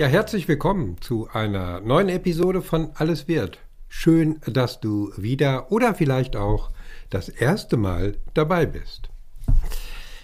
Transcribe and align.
Ja, 0.00 0.06
herzlich 0.06 0.48
willkommen 0.48 0.96
zu 1.02 1.28
einer 1.30 1.80
neuen 1.80 2.08
Episode 2.08 2.62
von 2.62 2.88
Alles 2.94 3.28
wird. 3.28 3.58
Schön, 3.86 4.40
dass 4.46 4.80
du 4.80 5.12
wieder 5.18 5.70
oder 5.70 5.94
vielleicht 5.94 6.36
auch 6.36 6.70
das 7.10 7.28
erste 7.28 7.76
Mal 7.76 8.16
dabei 8.32 8.64
bist. 8.64 9.10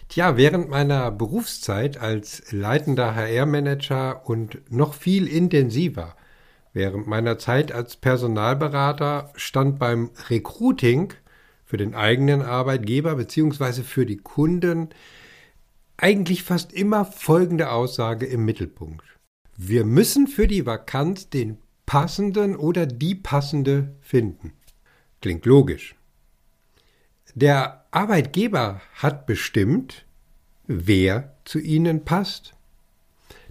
Tja, 0.09 0.39
während 0.39 0.71
meiner 0.71 1.11
Berufszeit 1.11 1.99
als 1.99 2.51
leitender 2.53 3.15
HR-Manager 3.15 4.27
und 4.27 4.63
noch 4.73 4.95
viel 4.95 5.29
intensiver 5.29 6.17
während 6.73 7.07
meiner 7.07 7.37
Zeit 7.37 7.71
als 7.71 7.97
Personalberater 7.97 9.31
stand 9.35 9.79
beim 9.79 10.09
Recruiting 10.31 11.13
für 11.67 11.77
den 11.77 11.95
eigenen 11.95 12.41
Arbeitgeber 12.41 13.17
bzw. 13.17 13.83
für 13.83 14.07
die 14.07 14.17
Kunden 14.17 14.89
eigentlich 15.99 16.45
fast 16.45 16.73
immer 16.73 17.05
folgende 17.05 17.71
Aussage 17.71 18.25
im 18.25 18.47
Mittelpunkt. 18.47 19.16
Wir 19.57 19.85
müssen 19.85 20.27
für 20.27 20.47
die 20.47 20.67
Vakanz 20.67 21.31
den 21.31 21.59
passenden 21.87 22.57
oder 22.57 22.85
die 22.87 23.15
passende 23.15 23.95
finden. 24.01 24.53
Klingt 25.23 25.47
logisch. 25.47 25.95
Der 27.35 27.87
Arbeitgeber 27.91 28.83
hat 28.95 29.27
bestimmt, 29.27 30.05
wer 30.67 31.35
zu 31.45 31.59
Ihnen 31.59 32.05
passt. 32.05 32.53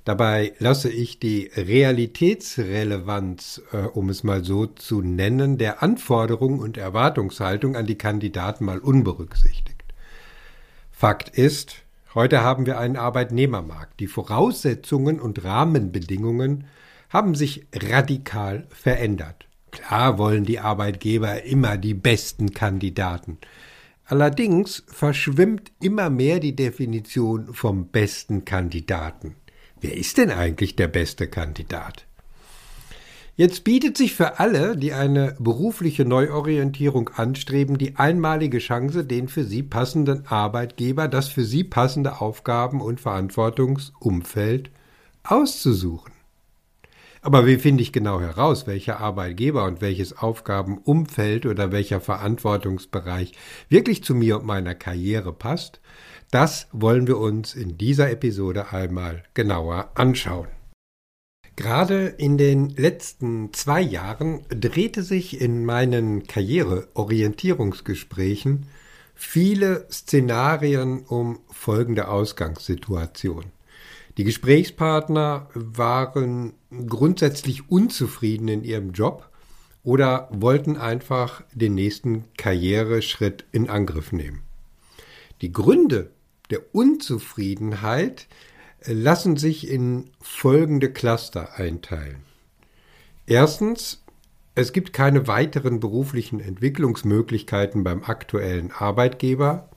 Dabei 0.03 0.53
lasse 0.59 0.91
ich 0.91 1.19
die 1.19 1.49
Realitätsrelevanz, 1.55 3.63
äh, 3.71 3.77
um 3.77 4.09
es 4.09 4.23
mal 4.23 4.43
so 4.43 4.67
zu 4.67 5.01
nennen, 5.01 5.57
der 5.57 5.81
Anforderungen 5.81 6.59
und 6.59 6.77
Erwartungshaltung 6.77 7.75
an 7.75 7.87
die 7.87 7.97
Kandidaten 7.97 8.65
mal 8.65 8.77
unberücksichtigt. 8.77 9.83
Fakt 10.91 11.35
ist, 11.35 11.84
Heute 12.15 12.43
haben 12.43 12.65
wir 12.65 12.79
einen 12.79 12.95
Arbeitnehmermarkt. 12.95 13.99
Die 13.99 14.07
Voraussetzungen 14.07 15.19
und 15.19 15.43
Rahmenbedingungen 15.43 16.67
haben 17.09 17.35
sich 17.35 17.67
radikal 17.75 18.67
verändert. 18.69 19.49
Klar 19.71 20.17
wollen 20.17 20.45
die 20.45 20.59
Arbeitgeber 20.59 21.43
immer 21.43 21.75
die 21.75 21.93
besten 21.93 22.53
Kandidaten. 22.53 23.37
Allerdings 24.05 24.85
verschwimmt 24.87 25.73
immer 25.81 26.09
mehr 26.09 26.39
die 26.39 26.55
Definition 26.55 27.53
vom 27.53 27.87
besten 27.89 28.45
Kandidaten. 28.45 29.35
Wer 29.81 29.97
ist 29.97 30.17
denn 30.17 30.31
eigentlich 30.31 30.77
der 30.77 30.87
beste 30.87 31.27
Kandidat? 31.27 32.07
Jetzt 33.37 33.65
bietet 33.65 33.97
sich 33.97 34.15
für 34.15 34.39
alle, 34.39 34.77
die 34.77 34.93
eine 34.93 35.35
berufliche 35.39 36.05
Neuorientierung 36.05 37.09
anstreben, 37.09 37.77
die 37.77 37.97
einmalige 37.97 38.59
Chance, 38.59 39.03
den 39.03 39.27
für 39.27 39.43
sie 39.43 39.61
passenden 39.61 40.25
Arbeitgeber, 40.27 41.09
das 41.09 41.27
für 41.27 41.43
sie 41.43 41.65
passende 41.65 42.21
Aufgaben- 42.21 42.79
und 42.79 43.01
Verantwortungsumfeld 43.01 44.71
auszusuchen. 45.23 46.13
Aber 47.21 47.45
wie 47.45 47.57
finde 47.57 47.83
ich 47.83 47.91
genau 47.91 48.21
heraus, 48.21 48.67
welcher 48.67 49.01
Arbeitgeber 49.01 49.65
und 49.65 49.81
welches 49.81 50.17
Aufgabenumfeld 50.17 51.45
oder 51.45 51.73
welcher 51.73 51.99
Verantwortungsbereich 51.99 53.33
wirklich 53.67 54.01
zu 54.01 54.15
mir 54.15 54.37
und 54.37 54.45
meiner 54.45 54.75
Karriere 54.75 55.33
passt? 55.33 55.81
Das 56.31 56.69
wollen 56.71 57.05
wir 57.05 57.17
uns 57.17 57.53
in 57.53 57.77
dieser 57.77 58.09
Episode 58.11 58.71
einmal 58.71 59.23
genauer 59.33 59.89
anschauen. 59.95 60.47
Gerade 61.55 62.07
in 62.07 62.37
den 62.37 62.69
letzten 62.69 63.53
zwei 63.53 63.81
Jahren 63.81 64.41
drehte 64.49 65.03
sich 65.03 65.39
in 65.39 65.63
meinen 65.63 66.27
Karriereorientierungsgesprächen 66.27 68.65
viele 69.13 69.87
Szenarien 69.89 71.05
um 71.05 71.39
folgende 71.49 72.09
Ausgangssituation. 72.09 73.45
Die 74.17 74.25
Gesprächspartner 74.25 75.49
waren 75.53 76.53
grundsätzlich 76.87 77.69
unzufrieden 77.69 78.49
in 78.49 78.63
ihrem 78.63 78.91
Job 78.91 79.29
oder 79.83 80.27
wollten 80.31 80.77
einfach 80.77 81.43
den 81.53 81.75
nächsten 81.75 82.23
Karriereschritt 82.37 83.45
in 83.51 83.69
Angriff 83.69 84.11
nehmen. 84.11 84.41
Die 85.41 85.51
Gründe 85.51 86.09
der 86.49 86.61
Unzufriedenheit 86.73 88.25
lassen 88.87 89.37
sich 89.37 89.69
in 89.69 90.11
folgende 90.21 90.91
Cluster 90.91 91.57
einteilen. 91.57 92.23
Erstens, 93.25 94.03
es 94.53 94.71
gibt 94.71 94.93
keine 94.93 95.27
weiteren 95.27 95.79
beruflichen 95.79 96.39
Entwicklungsmöglichkeiten 96.39 97.83
beim 97.83 98.03
aktuellen 98.03 98.71
Arbeitgeber. 98.71 99.69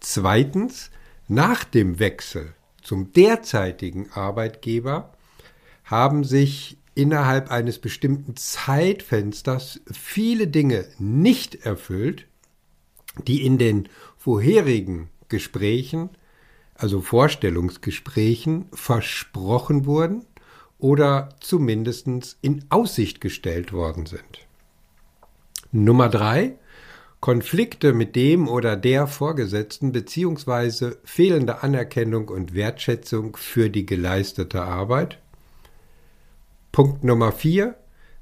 Zweitens, 0.00 0.90
nach 1.28 1.64
dem 1.64 1.98
Wechsel 1.98 2.54
zum 2.82 3.12
derzeitigen 3.12 4.10
Arbeitgeber 4.12 5.12
haben 5.84 6.24
sich 6.24 6.78
innerhalb 6.94 7.50
eines 7.50 7.78
bestimmten 7.78 8.36
Zeitfensters 8.36 9.80
viele 9.90 10.46
Dinge 10.46 10.86
nicht 10.98 11.64
erfüllt, 11.64 12.26
die 13.26 13.44
in 13.44 13.58
den 13.58 13.88
vorherigen 14.16 15.08
Gesprächen 15.28 16.10
also 16.82 17.00
Vorstellungsgesprächen, 17.00 18.66
versprochen 18.72 19.86
wurden 19.86 20.24
oder 20.78 21.28
zumindest 21.40 22.08
in 22.40 22.64
Aussicht 22.70 23.20
gestellt 23.20 23.72
worden 23.72 24.06
sind. 24.06 24.46
Nummer 25.70 26.08
drei 26.08 26.56
Konflikte 27.20 27.92
mit 27.92 28.16
dem 28.16 28.48
oder 28.48 28.76
der 28.76 29.06
Vorgesetzten 29.06 29.92
beziehungsweise 29.92 30.98
fehlende 31.04 31.62
Anerkennung 31.62 32.28
und 32.28 32.52
Wertschätzung 32.52 33.36
für 33.36 33.70
die 33.70 33.86
geleistete 33.86 34.62
Arbeit. 34.62 35.18
Punkt 36.72 37.04
Nummer 37.04 37.30
vier 37.30 37.76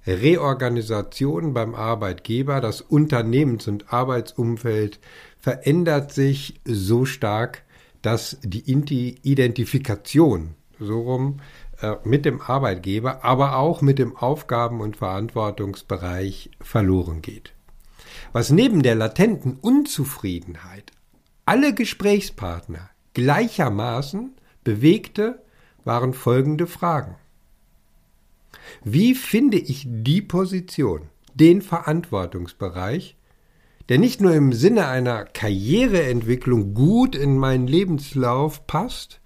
Reorganisation 0.06 1.54
beim 1.54 1.75
Arbeitgeber. 1.75 2.60
Das 2.60 2.82
Unternehmens- 2.82 3.69
und 3.69 3.91
Arbeitsumfeld 3.91 4.98
verändert 5.38 6.12
sich 6.12 6.60
so 6.66 7.06
stark, 7.06 7.62
dass 8.02 8.38
die 8.42 8.70
Identifikation 9.22 10.54
so 10.78 11.00
rum 11.00 11.40
äh, 11.80 11.96
mit 12.04 12.24
dem 12.24 12.40
Arbeitgeber, 12.40 13.24
aber 13.24 13.56
auch 13.56 13.82
mit 13.82 13.98
dem 13.98 14.16
Aufgaben- 14.16 14.80
und 14.80 14.96
Verantwortungsbereich 14.96 16.50
verloren 16.60 17.22
geht. 17.22 17.52
Was 18.32 18.50
neben 18.50 18.82
der 18.82 18.94
latenten 18.94 19.56
Unzufriedenheit 19.60 20.92
alle 21.44 21.74
Gesprächspartner 21.74 22.90
gleichermaßen 23.14 24.34
bewegte, 24.62 25.42
waren 25.84 26.14
folgende 26.14 26.66
Fragen. 26.66 27.16
Wie 28.84 29.14
finde 29.14 29.58
ich 29.58 29.86
die 29.88 30.22
Position, 30.22 31.08
den 31.34 31.62
Verantwortungsbereich, 31.62 33.16
der 33.90 33.98
nicht 33.98 34.20
nur 34.20 34.32
im 34.32 34.52
Sinne 34.52 34.86
einer 34.86 35.24
Karriereentwicklung 35.24 36.74
gut 36.74 37.16
in 37.16 37.36
meinen 37.36 37.66
Lebenslauf 37.66 38.66
passt, 38.68 39.20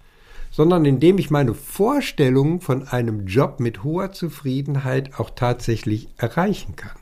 sondern 0.49 0.85
indem 0.85 1.19
ich 1.19 1.29
meine 1.29 1.53
Vorstellungen 1.53 2.61
von 2.61 2.87
einem 2.87 3.27
Job 3.27 3.59
mit 3.59 3.83
hoher 3.83 4.11
Zufriedenheit 4.11 5.19
auch 5.19 5.29
tatsächlich 5.29 6.09
erreichen 6.17 6.75
kann. 6.75 6.97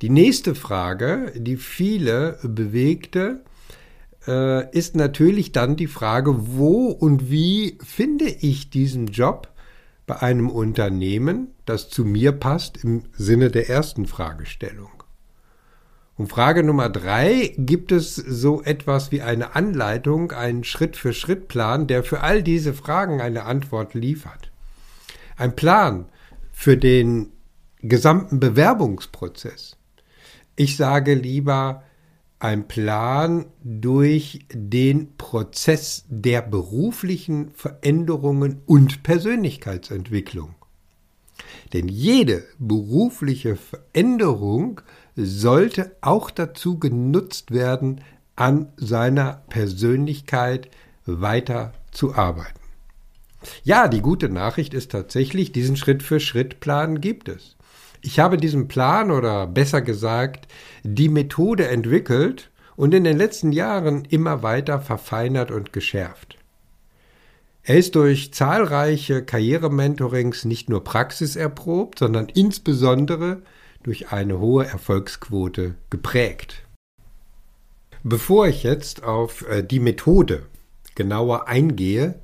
Die 0.00 0.10
nächste 0.10 0.54
Frage, 0.54 1.32
die 1.34 1.56
viele 1.56 2.38
bewegte, 2.44 3.42
äh, 4.28 4.70
ist 4.70 4.94
natürlich 4.94 5.50
dann 5.50 5.74
die 5.74 5.88
Frage, 5.88 6.56
wo 6.56 6.86
und 6.86 7.32
wie 7.32 7.78
finde 7.84 8.26
ich 8.26 8.70
diesen 8.70 9.08
Job 9.08 9.48
bei 10.06 10.22
einem 10.22 10.50
Unternehmen, 10.50 11.48
das 11.64 11.88
zu 11.88 12.04
mir 12.04 12.30
passt 12.30 12.84
im 12.84 13.06
Sinne 13.12 13.50
der 13.50 13.68
ersten 13.68 14.06
Fragestellung. 14.06 14.97
Und 16.18 16.26
Frage 16.26 16.64
Nummer 16.64 16.88
drei, 16.88 17.54
gibt 17.56 17.92
es 17.92 18.16
so 18.16 18.60
etwas 18.62 19.12
wie 19.12 19.22
eine 19.22 19.54
Anleitung, 19.54 20.32
einen 20.32 20.64
Schritt-für-Schritt-Plan, 20.64 21.86
der 21.86 22.02
für 22.02 22.22
all 22.22 22.42
diese 22.42 22.74
Fragen 22.74 23.20
eine 23.20 23.44
Antwort 23.44 23.94
liefert? 23.94 24.50
Ein 25.36 25.54
Plan 25.54 26.06
für 26.50 26.76
den 26.76 27.30
gesamten 27.78 28.40
Bewerbungsprozess. 28.40 29.76
Ich 30.56 30.76
sage 30.76 31.14
lieber 31.14 31.84
ein 32.40 32.66
Plan 32.66 33.46
durch 33.62 34.44
den 34.52 35.16
Prozess 35.18 36.04
der 36.08 36.42
beruflichen 36.42 37.52
Veränderungen 37.52 38.62
und 38.66 39.04
Persönlichkeitsentwicklung. 39.04 40.56
Denn 41.72 41.86
jede 41.86 42.42
berufliche 42.58 43.54
Veränderung 43.54 44.80
sollte 45.20 45.96
auch 46.00 46.30
dazu 46.30 46.78
genutzt 46.78 47.50
werden, 47.50 48.02
an 48.36 48.68
seiner 48.76 49.42
Persönlichkeit 49.48 50.70
weiter 51.06 51.72
zu 51.90 52.14
arbeiten. 52.14 52.60
Ja, 53.64 53.88
die 53.88 54.00
gute 54.00 54.28
Nachricht 54.28 54.74
ist 54.74 54.92
tatsächlich, 54.92 55.50
diesen 55.50 55.76
Schritt-für-Schritt-Plan 55.76 57.00
gibt 57.00 57.28
es. 57.28 57.56
Ich 58.00 58.20
habe 58.20 58.36
diesen 58.36 58.68
Plan 58.68 59.10
oder 59.10 59.46
besser 59.48 59.82
gesagt 59.82 60.46
die 60.84 61.08
Methode 61.08 61.66
entwickelt 61.66 62.50
und 62.76 62.94
in 62.94 63.02
den 63.02 63.16
letzten 63.16 63.50
Jahren 63.50 64.04
immer 64.04 64.44
weiter 64.44 64.80
verfeinert 64.80 65.50
und 65.50 65.72
geschärft. 65.72 66.38
Er 67.64 67.76
ist 67.76 67.96
durch 67.96 68.32
zahlreiche 68.32 69.24
Karrierementorings 69.24 70.44
nicht 70.44 70.70
nur 70.70 70.84
praxiserprobt, 70.84 71.98
sondern 71.98 72.28
insbesondere 72.28 73.42
durch 73.88 74.12
eine 74.12 74.38
hohe 74.38 74.66
Erfolgsquote 74.66 75.74
geprägt. 75.88 76.62
Bevor 78.02 78.46
ich 78.46 78.62
jetzt 78.62 79.02
auf 79.02 79.48
äh, 79.48 79.62
die 79.62 79.80
Methode 79.80 80.42
genauer 80.94 81.48
eingehe, 81.48 82.16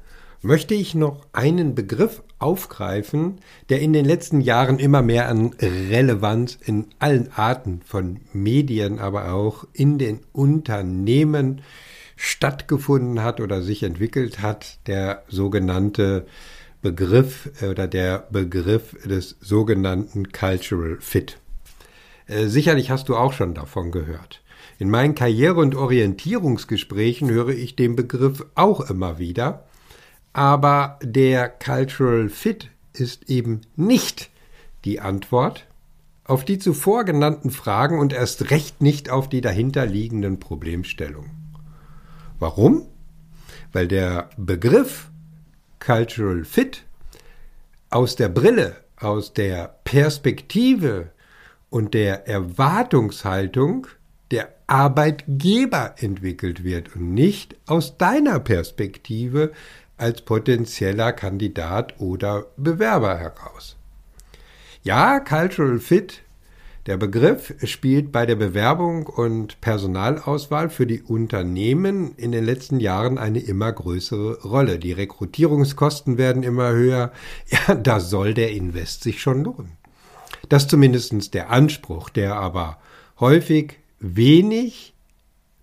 möchte 0.42 0.74
ich 0.74 0.94
noch 0.94 1.24
einen 1.32 1.74
Begriff 1.74 2.22
aufgreifen, 2.38 3.40
der 3.70 3.80
in 3.80 3.94
den 3.94 4.04
letzten 4.04 4.42
Jahren 4.42 4.78
immer 4.78 5.00
mehr 5.00 5.30
an 5.30 5.54
Relevanz 5.58 6.58
in 6.62 6.88
allen 6.98 7.32
Arten 7.32 7.80
von 7.82 8.20
Medien, 8.34 8.98
aber 8.98 9.32
auch 9.32 9.66
in 9.72 9.96
den 9.96 10.20
Unternehmen 10.34 11.62
stattgefunden 12.14 13.22
hat 13.22 13.40
oder 13.40 13.62
sich 13.62 13.84
entwickelt 13.84 14.42
hat, 14.42 14.80
der 14.86 15.22
sogenannte 15.28 16.26
Begriff 16.82 17.48
äh, 17.62 17.68
oder 17.68 17.88
der 17.88 18.28
Begriff 18.30 18.94
des 19.02 19.36
sogenannten 19.40 20.30
Cultural 20.30 20.98
Fit. 21.00 21.38
Äh, 22.26 22.46
sicherlich 22.46 22.90
hast 22.90 23.08
du 23.08 23.16
auch 23.16 23.32
schon 23.32 23.54
davon 23.54 23.90
gehört. 23.90 24.42
In 24.78 24.90
meinen 24.90 25.14
Karriere- 25.14 25.60
und 25.60 25.74
Orientierungsgesprächen 25.74 27.30
höre 27.30 27.50
ich 27.50 27.76
den 27.76 27.96
Begriff 27.96 28.44
auch 28.54 28.88
immer 28.88 29.18
wieder 29.18 29.64
aber 30.34 30.98
der 31.00 31.48
Cultural 31.48 32.28
Fit 32.28 32.68
ist 32.92 33.30
eben 33.30 33.62
nicht 33.76 34.30
die 34.84 35.00
Antwort 35.00 35.66
auf 36.24 36.44
die 36.44 36.58
zuvor 36.58 37.04
genannten 37.04 37.50
Fragen 37.50 37.98
und 37.98 38.12
erst 38.12 38.50
recht 38.50 38.82
nicht 38.82 39.10
auf 39.10 39.28
die 39.28 39.40
dahinterliegenden 39.40 40.40
Problemstellungen. 40.40 41.30
Warum? 42.38 42.86
Weil 43.72 43.86
der 43.86 44.28
Begriff 44.36 45.10
Cultural 45.78 46.44
Fit 46.44 46.82
aus 47.90 48.16
der 48.16 48.28
Brille, 48.28 48.76
aus 48.96 49.34
der 49.34 49.78
Perspektive 49.84 51.10
und 51.74 51.92
der 51.92 52.28
Erwartungshaltung 52.28 53.88
der 54.30 54.54
Arbeitgeber 54.68 55.96
entwickelt 55.98 56.62
wird 56.62 56.94
und 56.94 57.12
nicht 57.12 57.56
aus 57.66 57.98
deiner 57.98 58.38
Perspektive 58.38 59.50
als 59.96 60.22
potenzieller 60.22 61.12
Kandidat 61.12 61.98
oder 61.98 62.46
Bewerber 62.56 63.18
heraus. 63.18 63.74
Ja, 64.84 65.18
Cultural 65.18 65.80
Fit, 65.80 66.22
der 66.86 66.96
Begriff 66.96 67.52
spielt 67.64 68.12
bei 68.12 68.24
der 68.24 68.36
Bewerbung 68.36 69.08
und 69.08 69.60
Personalauswahl 69.60 70.70
für 70.70 70.86
die 70.86 71.02
Unternehmen 71.02 72.14
in 72.14 72.30
den 72.30 72.44
letzten 72.44 72.78
Jahren 72.78 73.18
eine 73.18 73.40
immer 73.40 73.72
größere 73.72 74.42
Rolle. 74.42 74.78
Die 74.78 74.92
Rekrutierungskosten 74.92 76.18
werden 76.18 76.44
immer 76.44 76.70
höher. 76.70 77.10
Ja, 77.48 77.74
da 77.74 77.98
soll 77.98 78.32
der 78.32 78.52
Invest 78.52 79.02
sich 79.02 79.20
schon 79.20 79.42
lohnen. 79.42 79.83
Das 80.48 80.68
zumindest 80.68 81.34
der 81.34 81.50
Anspruch, 81.50 82.10
der 82.10 82.36
aber 82.36 82.78
häufig 83.20 83.78
wenig 83.98 84.94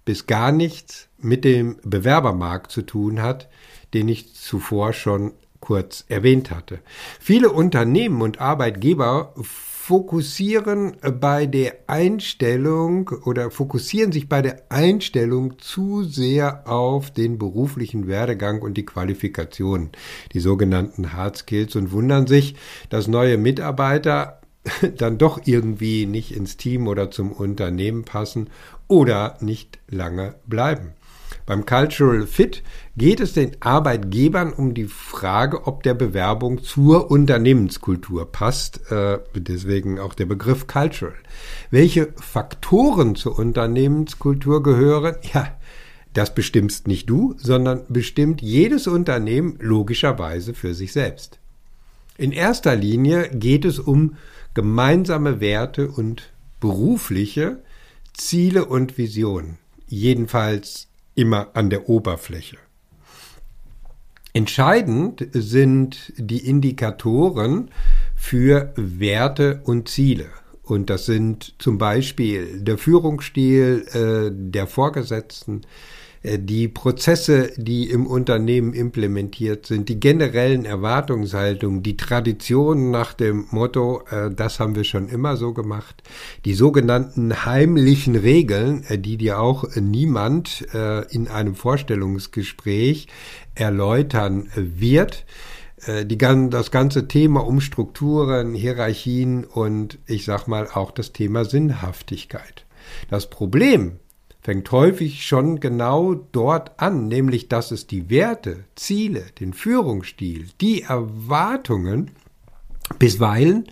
bis 0.06 0.26
gar 0.26 0.52
nichts 0.52 1.08
mit 1.20 1.46
dem 1.46 1.78
Bewerbermarkt 1.84 2.72
zu 2.72 2.82
tun 2.82 3.22
hat, 3.22 3.50
den 3.94 4.10
ich 4.10 4.34
zuvor 4.34 4.94
schon 4.94 5.34
kurz 5.60 6.06
erwähnt 6.08 6.50
hatte. 6.50 6.80
Viele 7.20 7.52
Unternehmen 7.52 8.22
und 8.22 8.42
Arbeitgeber 8.42 9.34
fokussieren 9.42 10.98
bei 11.20 11.46
der 11.46 11.76
Einstellung 11.88 13.10
oder 13.26 13.52
fokussieren 13.52 14.12
sich 14.12 14.28
bei 14.28 14.42
der 14.42 14.64
Einstellung 14.70 15.60
zu 15.60 16.04
sehr 16.04 16.68
auf 16.68 17.12
den 17.12 17.38
beruflichen 17.38 18.08
Werdegang 18.08 18.62
und 18.62 18.76
die 18.76 18.86
Qualifikation, 18.86 19.90
die 20.34 20.40
sogenannten 20.40 21.14
Hard 21.14 21.38
Skills 21.38 21.76
und 21.76 21.92
wundern 21.92 22.28
sich, 22.28 22.56
dass 22.90 23.08
neue 23.08 23.38
Mitarbeiter 23.38 24.41
dann 24.98 25.18
doch 25.18 25.42
irgendwie 25.46 26.06
nicht 26.06 26.36
ins 26.36 26.58
Team 26.58 26.88
oder 26.88 27.12
zum 27.12 27.32
Unternehmen 27.32 28.04
passen 28.04 28.50
oder 28.88 29.38
nicht 29.40 29.80
lange 29.90 30.36
bleiben. 30.46 30.94
Beim 31.46 31.66
Cultural 31.66 32.28
Fit 32.28 32.62
geht 32.96 33.20
es 33.20 33.34
den 33.34 33.58
Arbeitgebern 33.62 34.54
um 34.54 34.74
die 34.74 34.86
Frage, 34.86 35.66
ob 35.66 35.84
der 35.84 35.94
Bewerbung 35.94 36.62
zur 36.62 37.10
Unternehmenskultur 37.10 38.32
passt. 38.32 38.92
Äh, 38.92 39.20
deswegen 39.36 40.00
auch 40.00 40.14
der 40.14 40.28
Begriff 40.28 40.68
Cultural. 40.68 41.16
Welche 41.72 42.14
Faktoren 42.18 43.16
zur 43.16 43.40
Unternehmenskultur 43.40 44.62
gehören? 44.62 45.16
Ja, 45.34 45.58
das 46.14 46.36
bestimmst 46.36 46.88
nicht 46.88 47.10
du, 47.10 47.36
sondern 47.38 47.84
bestimmt 47.90 48.42
jedes 48.42 48.88
Unternehmen 48.88 49.58
logischerweise 49.60 50.54
für 50.54 50.74
sich 50.74 50.92
selbst. 50.92 51.40
In 52.18 52.32
erster 52.32 52.76
Linie 52.76 53.30
geht 53.30 53.66
es 53.66 53.80
um 53.80 54.16
gemeinsame 54.54 55.40
Werte 55.40 55.90
und 55.90 56.32
berufliche 56.60 57.64
Ziele 58.14 58.66
und 58.66 58.98
Visionen. 58.98 59.58
Jedenfalls 59.88 60.88
immer 61.16 61.50
an 61.54 61.70
der 61.70 61.90
Oberfläche. 61.90 62.58
Entscheidend 64.34 65.28
sind 65.34 66.14
die 66.16 66.46
Indikatoren 66.48 67.70
für 68.16 68.72
Werte 68.78 69.62
und 69.66 69.90
Ziele. 69.90 70.28
Und 70.64 70.90
das 70.90 71.06
sind 71.06 71.56
zum 71.58 71.78
Beispiel 71.78 72.62
der 72.62 72.78
Führungsstil 72.78 73.86
äh, 73.92 74.32
der 74.32 74.68
Vorgesetzten, 74.68 75.62
die 76.24 76.68
Prozesse, 76.68 77.52
die 77.58 77.90
im 77.90 78.06
Unternehmen 78.06 78.74
implementiert 78.74 79.66
sind, 79.66 79.90
die 79.90 80.00
generellen 80.00 80.66
Erwartungshaltungen, 80.66 81.82
die 81.82 81.98
Traditionen 81.98 82.92
nach 82.92 83.14
dem 83.14 83.48
Motto, 83.50 84.04
äh, 84.12 84.30
das 84.30 84.60
haben 84.60 84.76
wir 84.76 84.84
schon 84.84 85.08
immer 85.08 85.36
so 85.36 85.54
gemacht, 85.54 86.04
die 86.46 86.54
sogenannten 86.54 87.46
heimlichen 87.46 88.16
Regeln, 88.16 88.84
äh, 88.88 89.00
die 89.00 89.18
dir 89.18 89.40
auch 89.40 89.66
niemand 89.76 90.66
in 91.10 91.28
einem 91.28 91.56
Vorstellungsgespräch 91.56 93.08
erläutern 93.56 94.50
wird, 94.56 95.26
die, 95.88 96.18
das 96.18 96.72
ganze 96.72 97.08
Thema 97.08 97.46
um 97.46 97.62
Strukturen, 97.62 98.54
Hierarchien 98.54 99.44
und 99.44 100.00
ich 100.06 100.26
sag 100.26 100.48
mal 100.48 100.68
auch 100.74 100.92
das 100.92 101.14
Thema 101.14 101.46
Sinnhaftigkeit. 101.46 102.66
Das 103.10 103.30
Problem 103.30 104.00
fängt 104.42 104.72
häufig 104.72 105.26
schon 105.26 105.60
genau 105.60 106.16
dort 106.16 106.80
an, 106.80 107.08
nämlich 107.08 107.48
dass 107.48 107.72
es 107.72 107.88
die 107.88 108.10
Werte, 108.10 108.66
Ziele, 108.76 109.24
den 109.40 109.54
Führungsstil, 109.54 110.48
die 110.60 110.82
Erwartungen 110.82 112.12
bisweilen 112.98 113.66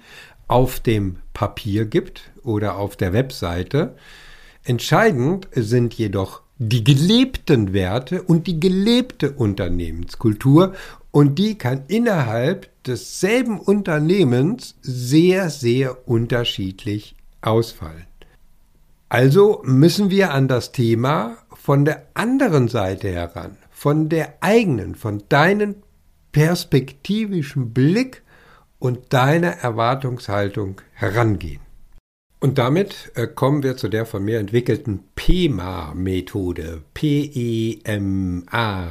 auf 0.48 0.80
dem 0.80 1.18
Papier 1.34 1.86
gibt 1.86 2.32
oder 2.44 2.78
auf 2.78 2.96
der 2.96 3.14
Webseite. 3.14 3.96
Entscheidend 4.64 5.48
sind 5.54 5.94
jedoch 5.96 6.42
die 6.60 6.84
gelebten 6.84 7.74
Werte 7.74 8.22
und 8.22 8.46
die 8.46 8.60
gelebte 8.60 9.32
Unternehmenskultur 9.32 10.74
und 11.12 11.40
die 11.40 11.58
kann 11.58 11.84
innerhalb 11.88 12.70
desselben 12.84 13.60
Unternehmens 13.60 14.76
sehr, 14.82 15.50
sehr 15.50 16.08
unterschiedlich 16.08 17.16
ausfallen. 17.42 18.09
Also 19.10 19.62
müssen 19.66 20.12
wir 20.12 20.32
an 20.32 20.48
das 20.48 20.72
Thema 20.72 21.38
von 21.56 21.84
der 21.84 22.06
anderen 22.14 22.68
Seite 22.68 23.10
heran, 23.12 23.58
von 23.72 24.08
der 24.08 24.36
eigenen, 24.42 24.94
von 24.94 25.24
deinen 25.30 25.82
perspektivischen 26.32 27.74
Blick 27.74 28.22
und 28.78 29.12
deiner 29.12 29.50
Erwartungshaltung 29.50 30.82
herangehen. 30.94 31.62
Und 32.40 32.60
damit 32.60 33.12
äh, 33.16 33.26
kommen 33.26 33.64
wir 33.64 33.78
zu 33.78 33.90
der 33.90 34.06
von 34.06 34.24
mir 34.24 34.38
entwickelten 34.40 35.04
PEMA-Methode. 35.16 36.84
P-E-M-A. 36.94 38.88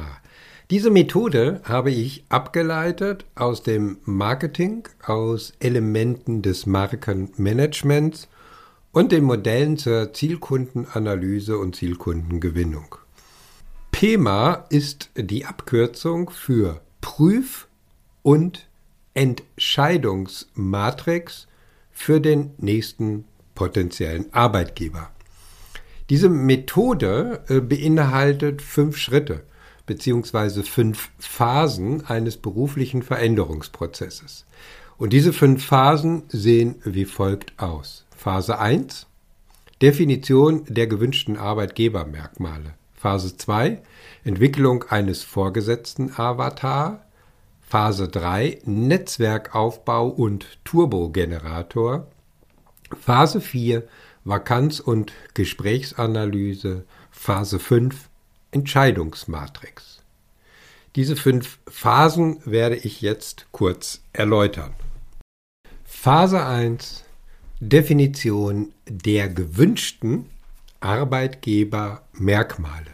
Diese 0.69 0.91
Methode 0.91 1.61
habe 1.63 1.91
ich 1.91 2.25
abgeleitet 2.29 3.25
aus 3.33 3.63
dem 3.63 3.97
Marketing, 4.03 4.87
aus 5.03 5.53
Elementen 5.59 6.41
des 6.43 6.67
Markenmanagements 6.67 8.27
und 8.91 9.11
den 9.11 9.23
Modellen 9.23 9.77
zur 9.77 10.13
Zielkundenanalyse 10.13 11.57
und 11.57 11.75
Zielkundengewinnung. 11.75 12.95
PEMA 13.91 14.65
ist 14.69 15.09
die 15.15 15.45
Abkürzung 15.45 16.29
für 16.29 16.81
Prüf- 17.01 17.67
und 18.21 18.67
Entscheidungsmatrix 19.13 21.47
für 21.91 22.21
den 22.21 22.51
nächsten 22.57 23.25
potenziellen 23.55 24.31
Arbeitgeber. 24.33 25.11
Diese 26.09 26.29
Methode 26.29 27.43
äh, 27.49 27.59
beinhaltet 27.59 28.61
fünf 28.61 28.95
Schritte 28.97 29.43
bzw. 29.85 30.63
fünf 30.63 31.09
Phasen 31.19 32.05
eines 32.05 32.37
beruflichen 32.37 33.03
Veränderungsprozesses. 33.03 34.45
Und 34.97 35.11
diese 35.13 35.33
fünf 35.33 35.65
Phasen 35.65 36.23
sehen 36.29 36.75
wie 36.83 37.05
folgt 37.05 37.59
aus. 37.59 38.05
Phase 38.19 38.59
1 38.59 39.07
Definition 39.81 40.65
der 40.67 40.87
gewünschten 40.87 41.37
Arbeitgebermerkmale. 41.37 42.73
Phase 42.91 43.37
2 43.37 43.81
Entwicklung 44.25 44.83
eines 44.89 45.23
vorgesetzten 45.23 46.11
Avatar. 46.17 47.05
Phase 47.61 48.09
3 48.09 48.59
Netzwerkaufbau 48.65 50.09
und 50.09 50.59
Turbogenerator. 50.65 52.07
Phase 52.99 53.39
4 53.39 53.87
Vakanz- 54.25 54.81
und 54.81 55.13
Gesprächsanalyse. 55.33 56.83
Phase 57.11 57.57
5 57.57 58.09
Entscheidungsmatrix. 58.51 60.03
Diese 60.97 61.15
fünf 61.15 61.59
Phasen 61.69 62.41
werde 62.43 62.75
ich 62.75 62.99
jetzt 62.99 63.47
kurz 63.53 64.01
erläutern. 64.11 64.73
Phase 65.85 66.45
1 66.45 67.05
Definition 67.61 68.71
der 68.87 69.27
gewünschten 69.27 70.27
Arbeitgebermerkmale. 70.79 72.85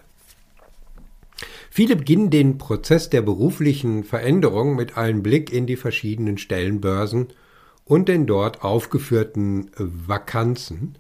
Viele 1.70 1.96
beginnen 1.96 2.32
den 2.32 2.58
Prozess 2.58 3.12
der 3.12 3.22
beruflichen 3.22 4.04
Veränderung 4.04 4.76
mit 4.76 4.98
einem 4.98 5.22
Blick 5.22 5.54
in 5.54 5.68
die 5.68 5.76
verschiedenen 5.76 6.40
Stellenbörsen 6.40 7.28
und 7.84 8.10
den 8.10 8.26
dort 8.26 8.64
aufgeführten 8.64 9.70
Vakanzen 9.78 10.98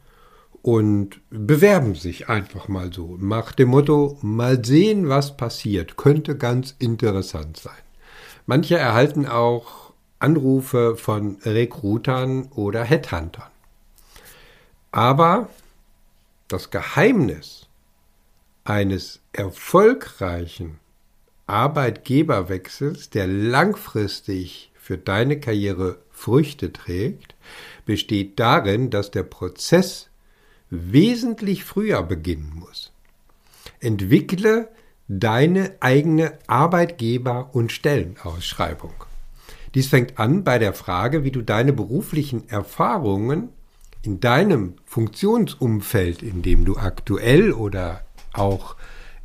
und 0.62 1.22
bewerben 1.32 1.96
sich 1.96 2.30
einfach 2.30 2.68
mal 2.68 2.94
so 2.94 3.18
nach 3.20 3.52
dem 3.52 3.70
Motto 3.70 4.20
mal 4.22 4.64
sehen, 4.64 5.10
was 5.10 5.38
passiert, 5.38 5.98
könnte 5.98 6.38
ganz 6.38 6.76
interessant 6.78 7.58
sein. 7.58 7.74
Manche 8.46 8.78
erhalten 8.78 9.26
auch 9.26 9.92
Anrufe 10.20 10.98
von 10.98 11.38
Rekrutern 11.44 12.50
oder 12.54 12.84
Headhuntern. 12.84 13.55
Aber 14.96 15.50
das 16.48 16.70
Geheimnis 16.70 17.68
eines 18.64 19.20
erfolgreichen 19.34 20.80
Arbeitgeberwechsels, 21.48 23.10
der 23.10 23.28
langfristig 23.28 24.72
für 24.74 24.98
deine 24.98 25.38
Karriere 25.42 25.98
Früchte 26.12 26.72
trägt, 26.72 27.36
besteht 27.86 28.40
darin, 28.40 28.90
dass 28.90 29.12
der 29.12 29.24
Prozess 29.24 30.08
wesentlich 30.70 31.66
früher 31.66 32.02
beginnen 32.02 32.54
muss. 32.56 32.94
Entwickle 33.82 34.70
deine 35.10 35.76
eigene 35.82 36.40
Arbeitgeber- 36.48 37.50
und 37.52 37.74
Stellenausschreibung. 37.74 38.94
Dies 39.74 39.90
fängt 39.90 40.20
an 40.20 40.46
bei 40.46 40.58
der 40.58 40.74
Frage, 40.74 41.26
wie 41.26 41.32
du 41.32 41.42
deine 41.42 41.74
beruflichen 41.74 42.48
Erfahrungen 42.48 43.50
in 44.06 44.20
deinem 44.20 44.76
Funktionsumfeld, 44.86 46.22
in 46.22 46.42
dem 46.42 46.66
du 46.66 46.78
aktuell 46.78 47.52
oder 47.52 48.02
auch 48.34 48.76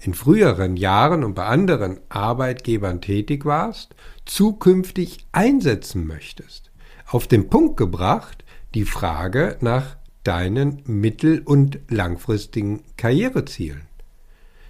in 0.00 0.14
früheren 0.14 0.76
Jahren 0.76 1.24
und 1.24 1.34
bei 1.34 1.44
anderen 1.44 2.00
Arbeitgebern 2.08 3.00
tätig 3.00 3.44
warst, 3.44 3.94
zukünftig 4.24 5.26
einsetzen 5.32 6.06
möchtest. 6.06 6.70
Auf 7.06 7.26
den 7.26 7.50
Punkt 7.50 7.76
gebracht 7.76 8.44
die 8.74 8.84
Frage 8.84 9.56
nach 9.60 9.96
deinen 10.24 10.82
mittel- 10.86 11.42
und 11.44 11.80
langfristigen 11.88 12.82
Karrierezielen. 12.96 13.82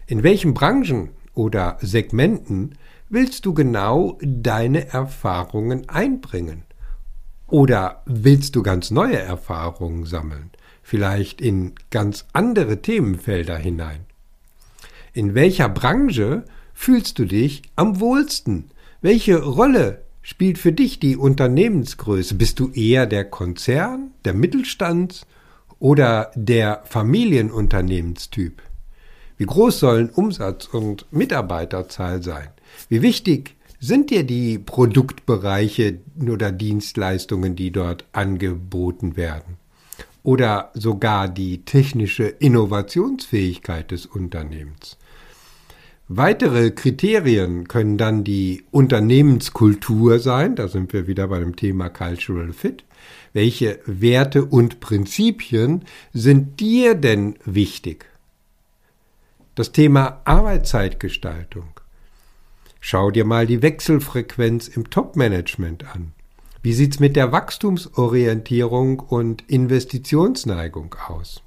In 0.07 0.23
welchen 0.23 0.55
Branchen 0.55 1.11
oder 1.35 1.76
Segmenten 1.81 2.76
willst 3.09 3.47
du 3.47 3.55
genau 3.55 4.19
deine 4.23 4.88
Erfahrungen 4.88 5.88
einbringen? 5.88 6.64
Oder 7.50 8.02
willst 8.07 8.54
du 8.54 8.62
ganz 8.62 8.92
neue 8.92 9.19
Erfahrungen 9.19 10.07
sammeln, 10.07 10.50
vielleicht 10.83 11.40
in 11.40 11.75
ganz 11.90 12.26
andere 12.33 12.80
Themenfelder 12.80 13.57
hinein? 13.57 14.07
In 15.12 15.35
welcher 15.35 15.69
Branche 15.69 16.45
fühlst 16.73 17.19
du 17.19 17.25
dich 17.25 17.62
am 17.75 17.99
wohlsten? 17.99 18.71
Welche 19.00 19.42
Rolle 19.42 20.02
spielt 20.23 20.59
für 20.59 20.73
dich 20.73 21.00
die 21.00 21.16
Unternehmensgröße? 21.16 22.37
Bist 22.37 22.61
du 22.61 22.71
eher 22.71 23.07
der 23.07 23.25
Konzern, 23.25 24.12
der 24.25 24.35
Mittelstand 24.35 25.26
oder 25.80 26.30
der 26.37 26.83
Familienunternehmenstyp? 26.85 28.62
Wie 29.38 29.47
groß 29.47 29.80
sollen 29.80 30.11
Umsatz 30.11 30.66
und 30.66 31.07
Mitarbeiterzahl 31.11 32.23
sein? 32.23 32.49
Wie 32.88 33.02
wichtig 33.02 33.57
sind 33.80 34.10
dir 34.10 34.25
die 34.25 34.58
Produktbereiche 34.58 36.00
oder 36.20 36.52
Dienstleistungen, 36.52 37.56
die 37.56 37.72
dort 37.72 38.04
angeboten 38.12 39.16
werden? 39.16 39.56
Oder 40.22 40.70
sogar 40.75 41.28
die 41.28 41.64
technische 41.64 42.25
Innovationsfähigkeit 42.25 43.90
des 43.90 44.04
Unternehmens? 44.04 44.99
Weitere 46.08 46.72
Kriterien 46.72 47.68
können 47.68 47.96
dann 47.96 48.25
die 48.25 48.64
Unternehmenskultur 48.70 50.18
sein, 50.18 50.56
da 50.56 50.68
sind 50.68 50.92
wir 50.92 51.06
wieder 51.06 51.28
bei 51.28 51.38
dem 51.38 51.56
Thema 51.56 51.88
Cultural 51.88 52.52
Fit. 52.52 52.84
Welche 53.32 53.78
Werte 53.87 54.44
und 54.44 54.80
Prinzipien 54.80 55.84
sind 56.12 56.60
dir 56.60 56.96
denn 56.96 57.37
wichtig? 57.44 58.06
Das 59.54 59.72
Thema 59.72 60.20
Arbeitszeitgestaltung. 60.25 61.79
Schau 62.80 63.10
dir 63.10 63.25
mal 63.25 63.46
die 63.46 63.62
Wechselfrequenz 63.62 64.68
im 64.68 64.88
Top-Management 64.90 65.84
an. 65.94 66.12
Wie 66.62 66.72
sieht's 66.72 66.99
mit 66.99 67.14
der 67.14 67.30
Wachstumsorientierung 67.30 69.00
und 69.00 69.49
Investitionsneigung 69.49 70.94
aus? 71.06 71.42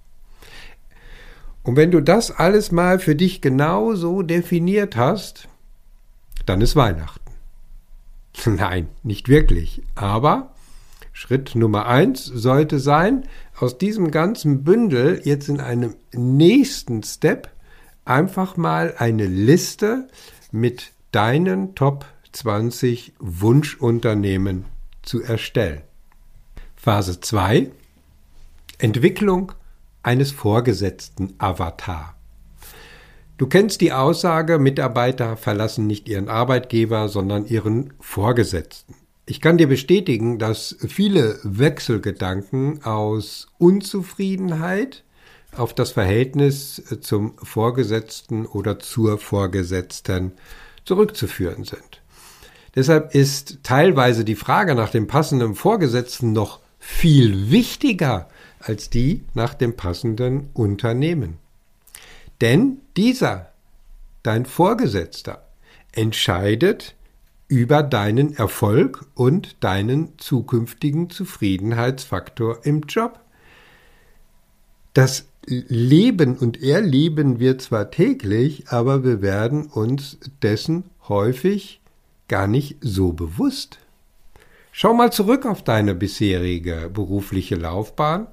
Und 1.64 1.76
wenn 1.76 1.92
du 1.92 2.02
das 2.02 2.32
alles 2.32 2.72
mal 2.72 3.00
für 3.00 3.16
dich 3.16 3.42
genau 3.42 3.96
so 3.96 4.22
definiert 4.22 4.96
hast, 4.96 5.48
dann 6.46 6.62
ist 6.62 6.76
Weihnachten. 6.76 7.32
Nein, 8.46 8.88
nicht 9.02 9.30
wirklich. 9.30 9.82
Aber 9.96 10.54
Schritt 11.14 11.56
Nummer 11.56 11.86
eins 11.86 12.26
sollte 12.26 12.80
sein, 12.80 13.28
aus 13.56 13.78
diesem 13.78 14.12
ganzen 14.12 14.64
Bündel 14.64 15.22
jetzt 15.24 15.48
in 15.48 15.62
einem 15.62 15.96
nächsten 16.12 17.04
Step 17.04 17.50
einfach 18.04 18.58
mal 18.58 18.96
eine 18.98 19.28
Liste 19.28 20.08
mit 20.52 20.92
deinen 21.14 21.76
Top 21.76 22.06
20 22.34 23.14
Wunschunternehmen 23.20 24.66
zu 25.04 25.22
erstellen. 25.22 25.84
Phase 26.76 27.22
2 27.22 27.72
Entwicklung 28.80 29.54
eines 30.02 30.32
vorgesetzten 30.32 31.36
Avatar. 31.38 32.16
Du 33.38 33.48
kennst 33.48 33.82
die 33.82 33.94
Aussage, 33.94 34.58
Mitarbeiter 34.58 35.38
verlassen 35.38 35.88
nicht 35.88 36.10
ihren 36.10 36.30
Arbeitgeber, 36.30 37.08
sondern 37.08 37.46
ihren 37.46 37.94
Vorgesetzten. 38.00 38.96
Ich 39.26 39.40
kann 39.40 39.58
dir 39.58 39.68
bestätigen, 39.68 40.40
dass 40.40 40.76
viele 40.88 41.40
Wechselgedanken 41.44 42.84
aus 42.84 43.48
Unzufriedenheit 43.60 45.04
auf 45.56 45.74
das 45.74 45.92
Verhältnis 45.92 46.82
zum 47.02 47.38
Vorgesetzten 47.38 48.46
oder 48.46 48.80
zur 48.80 49.20
Vorgesetzten 49.20 50.34
zurückzuführen 50.86 51.64
sind. 51.64 52.02
Deshalb 52.76 53.14
ist 53.14 53.60
teilweise 53.64 54.26
die 54.26 54.36
Frage 54.36 54.76
nach 54.76 54.90
dem 54.90 55.08
passenden 55.08 55.56
Vorgesetzten 55.56 56.34
noch 56.34 56.60
viel 56.80 57.52
wichtiger 57.52 58.28
als 58.60 58.90
die 58.90 59.24
nach 59.34 59.54
dem 59.54 59.76
passenden 59.76 60.50
Unternehmen. 60.54 61.38
Denn 62.42 62.80
dieser, 62.98 63.52
dein 64.24 64.46
Vorgesetzter, 64.46 65.46
entscheidet 65.92 66.96
über 67.48 67.84
deinen 67.84 68.36
Erfolg 68.36 69.06
und 69.14 69.64
deinen 69.64 70.18
zukünftigen 70.18 71.10
Zufriedenheitsfaktor 71.10 72.66
im 72.66 72.82
Job. 72.82 73.20
Das 74.94 75.26
leben 75.48 76.38
und 76.38 76.62
erleben 76.62 77.40
wir 77.40 77.58
zwar 77.58 77.92
täglich, 77.92 78.70
aber 78.70 79.04
wir 79.04 79.22
werden 79.22 79.66
uns 79.66 80.18
dessen 80.42 80.86
häufig 81.08 81.82
gar 82.28 82.48
nicht 82.48 82.78
so 82.82 83.14
bewusst. 83.14 83.80
Schau 84.72 84.94
mal 84.94 85.12
zurück 85.12 85.46
auf 85.46 85.64
deine 85.64 85.94
bisherige 85.94 86.90
berufliche 86.92 87.56
Laufbahn 87.56 88.28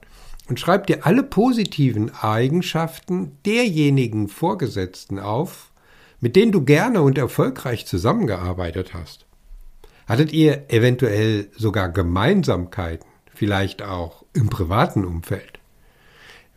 und 0.49 0.59
schreib 0.59 0.87
dir 0.87 1.07
alle 1.07 1.23
positiven 1.23 2.15
Eigenschaften 2.15 3.33
derjenigen 3.45 4.29
Vorgesetzten 4.29 5.19
auf, 5.19 5.71
mit 6.21 6.37
denen 6.37 6.53
du 6.53 6.65
gerne 6.65 7.03
und 7.03 7.19
erfolgreich 7.19 7.87
zusammengearbeitet 7.87 8.95
hast. 8.95 9.27
Hattet 10.07 10.33
ihr 10.33 10.71
eventuell 10.71 11.49
sogar 11.57 11.89
Gemeinsamkeiten, 11.89 13.07
vielleicht 13.35 13.83
auch 13.83 14.25
im 14.33 14.49
privaten 14.51 15.05
Umfeld? 15.05 15.60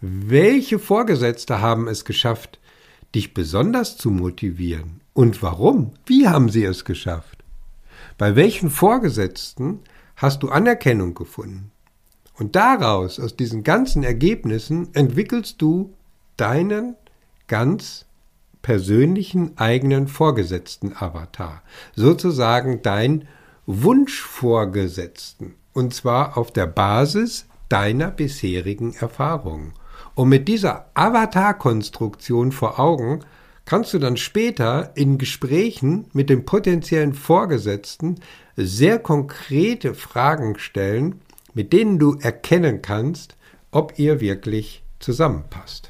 Welche 0.06 0.80
Vorgesetzte 0.80 1.62
haben 1.62 1.88
es 1.88 2.04
geschafft, 2.04 2.60
dich 3.16 3.34
besonders 3.34 3.96
zu 3.96 4.12
motivieren? 4.12 5.00
Und 5.14 5.42
warum? 5.42 5.94
Wie 6.06 6.28
haben 6.28 6.50
sie 6.50 6.66
es 6.66 6.84
geschafft? 6.84 7.42
Bei 8.18 8.36
welchen 8.36 8.70
Vorgesetzten 8.70 9.80
hast 10.18 10.44
du 10.44 10.50
Anerkennung 10.50 11.14
gefunden? 11.14 11.72
Und 12.34 12.58
daraus, 12.58 13.18
aus 13.18 13.38
diesen 13.38 13.64
ganzen 13.64 14.04
Ergebnissen, 14.04 14.94
entwickelst 14.94 15.62
du 15.62 15.94
deinen 16.36 16.98
ganz 17.48 18.06
persönlichen 18.62 19.58
eigenen 19.58 20.10
Vorgesetzten 20.10 20.94
Avatar. 20.98 21.64
Sozusagen 21.96 22.82
dein 22.82 23.26
Wunschvorgesetzten. 23.68 25.56
Und 25.72 25.94
zwar 25.94 26.38
auf 26.38 26.52
der 26.52 26.68
Basis 26.68 27.46
deiner 27.70 28.12
bisherigen 28.12 28.94
Erfahrungen. 28.96 29.72
Und 30.16 30.30
mit 30.30 30.48
dieser 30.48 30.90
Avatar-Konstruktion 30.94 32.52
vor 32.52 32.80
Augen 32.80 33.22
kannst 33.66 33.94
du 33.94 34.00
dann 34.00 34.18
später 34.18 34.92
in 34.96 35.18
Gesprächen 35.18 36.06
mit 36.14 36.30
dem 36.30 36.46
potenziellen 36.46 37.14
Vorgesetzten 37.14 38.20
sehr 38.56 39.00
konkrete 39.00 39.96
Fragen 39.96 40.60
stellen, 40.60 41.22
mit 41.54 41.74
denen 41.74 41.98
du 41.98 42.18
erkennen 42.20 42.82
kannst, 42.82 43.36
ob 43.72 43.98
ihr 43.98 44.22
wirklich 44.22 44.84
zusammenpasst. 45.00 45.90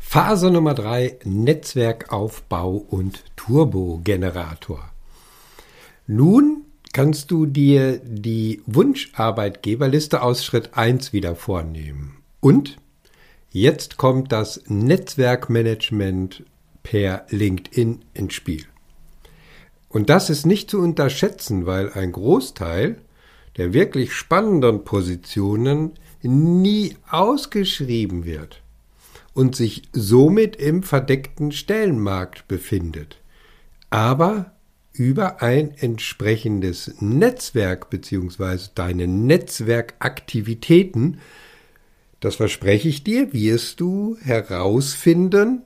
Phase 0.00 0.50
Nummer 0.50 0.74
drei: 0.74 1.18
Netzwerkaufbau 1.24 2.72
und 2.76 3.24
Turbogenerator. 3.36 4.90
Nun 6.06 6.64
kannst 6.92 7.30
du 7.30 7.46
dir 7.46 8.00
die 8.02 8.62
Wunscharbeitgeberliste 8.66 10.22
aus 10.22 10.44
Schritt 10.44 10.70
1 10.74 11.12
wieder 11.12 11.36
vornehmen. 11.36 12.16
Und 12.40 12.78
jetzt 13.50 13.96
kommt 13.96 14.32
das 14.32 14.62
Netzwerkmanagement 14.66 16.44
per 16.82 17.26
LinkedIn 17.30 18.04
ins 18.14 18.34
Spiel. 18.34 18.64
Und 19.88 20.10
das 20.10 20.28
ist 20.30 20.46
nicht 20.46 20.70
zu 20.70 20.80
unterschätzen, 20.80 21.66
weil 21.66 21.92
ein 21.92 22.12
Großteil 22.12 23.00
der 23.56 23.72
wirklich 23.72 24.12
spannenden 24.12 24.84
Positionen 24.84 25.92
nie 26.22 26.96
ausgeschrieben 27.10 28.24
wird 28.24 28.62
und 29.34 29.56
sich 29.56 29.82
somit 29.92 30.56
im 30.56 30.82
verdeckten 30.82 31.52
Stellenmarkt 31.52 32.48
befindet. 32.48 33.20
Aber 33.90 34.52
über 34.92 35.42
ein 35.42 35.72
entsprechendes 35.76 36.94
Netzwerk 37.00 37.90
bzw. 37.90 38.70
deine 38.74 39.06
Netzwerkaktivitäten, 39.06 41.20
das 42.20 42.36
verspreche 42.36 42.88
ich 42.88 43.04
dir, 43.04 43.32
wirst 43.32 43.80
du 43.80 44.16
herausfinden, 44.22 45.62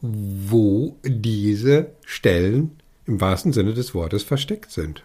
wo 0.00 0.96
diese 1.04 1.92
Stellen 2.04 2.72
im 3.06 3.20
wahrsten 3.20 3.52
Sinne 3.52 3.74
des 3.74 3.94
Wortes 3.94 4.22
versteckt 4.22 4.70
sind. 4.70 5.02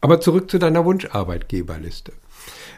Aber 0.00 0.20
zurück 0.20 0.50
zu 0.50 0.58
deiner 0.58 0.84
Wunscharbeitgeberliste. 0.84 2.12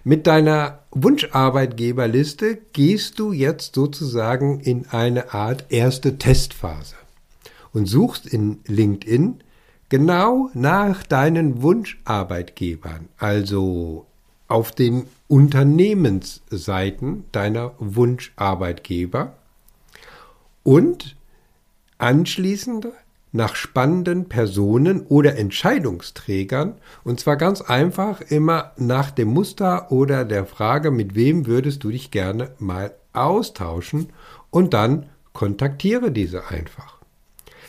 Mit 0.05 0.27
deiner 0.27 0.81
Wunscharbeitgeberliste 0.91 2.59
gehst 2.73 3.21
du 3.21 3.33
jetzt 3.33 3.77
sozusagen 3.77 4.59
in 4.61 4.87
eine 4.89 5.33
Art 5.33 5.67
erste 5.69 6.19
Testphase 6.19 6.97
und 7.73 7.87
suchst 7.87 8.27
in 8.27 8.59
LinkedIn 8.67 9.43
genau 9.89 10.51
nach 10.55 11.05
deinen 11.05 11.63
Wunscharbeitgebern, 11.63 13.09
also 13.19 14.07
auf 14.49 14.73
den 14.73 15.07
Unternehmensseiten 15.29 17.25
deiner 17.33 17.73
Wunscharbeitgeber 17.79 19.35
und 20.63 21.17
anschließend 21.99 22.89
nach 23.33 23.57
spannenden 23.57 24.29
Personen 24.29 25.07
oder 25.07 25.37
Entscheidungsträgern 25.39 26.75
und 27.03 27.19
zwar 27.19 27.37
ganz 27.37 27.63
einfach 27.63 28.21
immer 28.21 28.73
nach 28.77 29.11
dem 29.11 29.29
Muster 29.29 29.91
oder 29.91 30.25
der 30.25 30.45
Frage, 30.45 30.91
mit 30.91 31.15
wem 31.15 31.47
würdest 31.47 31.83
du 31.83 31.91
dich 31.91 32.11
gerne 32.11 32.51
mal 32.59 32.95
austauschen 33.15 34.11
und 34.51 34.75
dann 34.75 35.07
kontaktiere 35.33 36.13
diese 36.13 36.49
einfach. 36.49 36.99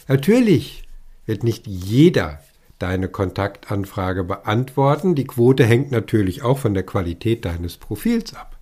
Natürlich 0.08 0.88
wird 1.26 1.44
nicht 1.44 1.66
jeder 1.66 2.40
deine 2.84 3.08
Kontaktanfrage 3.08 4.26
beantworten. 4.26 5.16
Die 5.16 5.26
Quote 5.26 5.64
hängt 5.64 5.92
natürlich 5.92 6.44
auch 6.44 6.58
von 6.58 6.74
der 6.74 6.84
Qualität 6.84 7.46
deines 7.46 7.78
Profils 7.78 8.34
ab. 8.34 8.58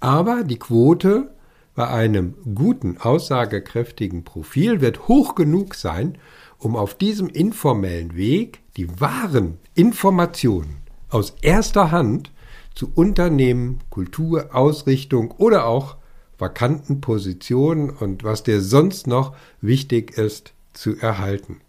Aber 0.00 0.42
die 0.42 0.58
Quote 0.58 1.30
bei 1.76 1.86
einem 1.86 2.34
guten, 2.56 2.98
aussagekräftigen 2.98 4.24
Profil 4.24 4.80
wird 4.80 5.06
hoch 5.06 5.36
genug 5.36 5.76
sein, 5.76 6.18
um 6.58 6.74
auf 6.74 6.96
diesem 6.96 7.28
informellen 7.28 8.16
Weg 8.16 8.58
die 8.76 9.00
wahren 9.00 9.58
Informationen 9.74 10.78
aus 11.08 11.36
erster 11.40 11.92
Hand 11.92 12.32
zu 12.74 12.90
Unternehmen, 12.92 13.78
Kultur, 13.88 14.48
Ausrichtung 14.52 15.30
oder 15.30 15.66
auch 15.66 15.94
vakanten 16.38 17.00
Positionen 17.00 17.88
und 17.88 18.24
was 18.24 18.42
dir 18.42 18.60
sonst 18.60 19.06
noch 19.06 19.36
wichtig 19.60 20.18
ist, 20.18 20.54
zu 20.72 20.96
erhalten. 20.96 21.60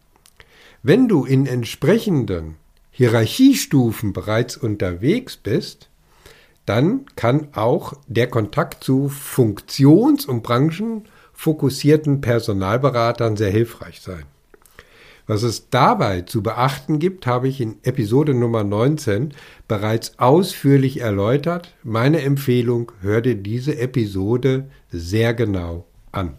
Wenn 0.88 1.08
du 1.08 1.26
in 1.26 1.48
entsprechenden 1.48 2.58
Hierarchiestufen 2.92 4.14
bereits 4.14 4.56
unterwegs 4.56 5.36
bist, 5.36 5.90
dann 6.68 7.08
kann 7.16 7.48
auch 7.56 7.94
der 8.06 8.28
Kontakt 8.28 8.84
zu 8.84 9.10
funktions- 9.10 10.28
und 10.28 10.44
branchenfokussierten 10.44 12.22
Personalberatern 12.22 13.36
sehr 13.36 13.50
hilfreich 13.50 14.00
sein. 14.00 14.26
Was 15.26 15.42
es 15.42 15.72
dabei 15.72 16.22
zu 16.22 16.44
beachten 16.44 17.00
gibt, 17.00 17.26
habe 17.26 17.48
ich 17.48 17.62
in 17.62 17.78
Episode 17.82 18.36
Nummer 18.36 18.64
19 18.64 19.34
bereits 19.68 20.20
ausführlich 20.20 21.02
erläutert. 21.02 21.74
Meine 21.82 22.22
Empfehlung, 22.22 22.92
hör 23.02 23.22
dir 23.22 23.34
diese 23.34 23.76
Episode 23.80 24.70
sehr 24.92 25.34
genau 25.34 25.88
an. 26.12 26.36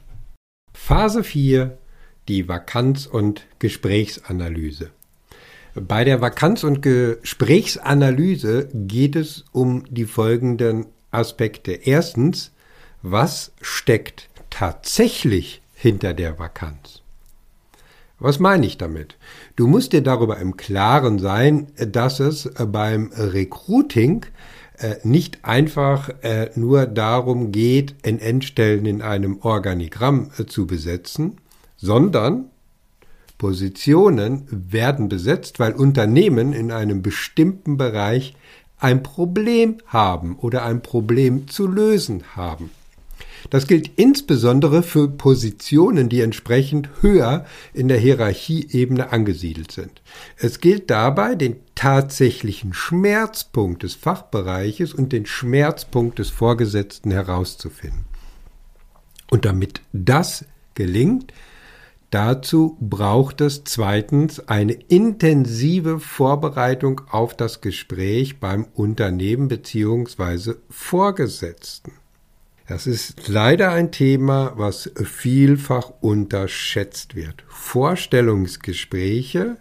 Phase 0.72 1.24
4, 1.24 1.78
die 2.28 2.48
Vakanz- 2.48 3.06
und 3.06 3.46
Gesprächsanalyse. 3.58 4.90
Bei 5.74 6.04
der 6.04 6.20
Vakanz- 6.22 6.64
und 6.64 6.80
Gesprächsanalyse 6.80 8.68
geht 8.72 9.14
es 9.14 9.44
um 9.52 9.84
die 9.90 10.06
folgenden 10.06 10.86
Aspekte. 11.10 11.72
Erstens, 11.72 12.52
was 13.02 13.52
steckt 13.60 14.30
tatsächlich 14.48 15.60
hinter 15.74 16.14
der 16.14 16.38
Vakanz? 16.38 17.02
Was 18.18 18.38
meine 18.38 18.64
ich 18.64 18.78
damit? 18.78 19.16
Du 19.56 19.66
musst 19.66 19.92
dir 19.92 20.02
darüber 20.02 20.38
im 20.38 20.56
Klaren 20.56 21.18
sein, 21.18 21.66
dass 21.76 22.20
es 22.20 22.50
beim 22.56 23.12
Recruiting 23.14 24.24
äh, 24.78 24.96
nicht 25.04 25.44
einfach 25.44 26.08
äh, 26.22 26.50
nur 26.54 26.86
darum 26.86 27.52
geht, 27.52 27.94
NN-Stellen 28.06 28.86
in 28.86 29.02
einem 29.02 29.38
Organigramm 29.42 30.30
äh, 30.38 30.46
zu 30.46 30.66
besetzen, 30.66 31.36
sondern 31.76 32.50
Positionen 33.38 34.46
werden 34.50 35.08
besetzt, 35.08 35.58
weil 35.58 35.72
Unternehmen 35.72 36.52
in 36.52 36.72
einem 36.72 37.02
bestimmten 37.02 37.76
Bereich 37.76 38.34
ein 38.78 39.02
Problem 39.02 39.78
haben 39.86 40.36
oder 40.36 40.64
ein 40.64 40.82
Problem 40.82 41.48
zu 41.48 41.66
lösen 41.66 42.22
haben. 42.34 42.70
Das 43.50 43.66
gilt 43.66 43.90
insbesondere 43.96 44.82
für 44.82 45.08
Positionen, 45.08 46.08
die 46.08 46.20
entsprechend 46.20 46.88
höher 47.00 47.44
in 47.74 47.88
der 47.88 47.98
Hierarchieebene 47.98 49.12
angesiedelt 49.12 49.70
sind. 49.70 50.02
Es 50.36 50.60
gilt 50.60 50.90
dabei, 50.90 51.34
den 51.34 51.56
tatsächlichen 51.74 52.72
Schmerzpunkt 52.72 53.82
des 53.82 53.94
Fachbereiches 53.94 54.94
und 54.94 55.12
den 55.12 55.26
Schmerzpunkt 55.26 56.18
des 56.18 56.30
Vorgesetzten 56.30 57.10
herauszufinden. 57.10 58.06
Und 59.30 59.44
damit 59.44 59.80
das 59.92 60.44
gelingt, 60.74 61.32
Dazu 62.10 62.76
braucht 62.80 63.40
es 63.40 63.64
zweitens 63.64 64.48
eine 64.48 64.74
intensive 64.74 65.98
Vorbereitung 65.98 67.02
auf 67.10 67.36
das 67.36 67.60
Gespräch 67.60 68.38
beim 68.38 68.66
Unternehmen 68.74 69.48
bzw. 69.48 70.54
Vorgesetzten. 70.70 71.92
Das 72.68 72.86
ist 72.86 73.28
leider 73.28 73.70
ein 73.70 73.92
Thema, 73.92 74.52
was 74.56 74.90
vielfach 75.04 75.92
unterschätzt 76.00 77.14
wird. 77.14 77.44
Vorstellungsgespräche 77.48 79.58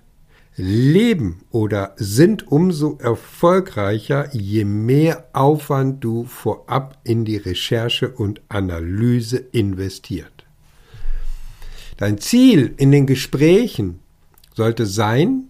leben 0.56 1.44
oder 1.52 1.94
sind 1.98 2.48
umso 2.48 2.98
erfolgreicher, 2.98 4.34
je 4.34 4.66
mehr 4.66 5.28
Aufwand 5.34 6.04
du 6.04 6.24
vorab 6.24 6.98
in 7.04 7.26
die 7.26 7.38
Recherche 7.38 8.10
und 8.10 8.42
Analyse 8.50 9.38
investiert. 9.38 10.35
Dein 11.98 12.18
Ziel 12.18 12.74
in 12.78 12.92
den 12.92 13.06
Gesprächen 13.08 14.00
sollte 14.54 14.86
sein, 14.86 15.46